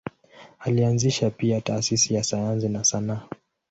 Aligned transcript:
Alianzisha 0.59 1.29
pia 1.29 1.61
taasisi 1.61 2.13
za 2.13 2.23
sayansi 2.23 2.69
na 2.69 2.83
sanaa. 2.83 3.27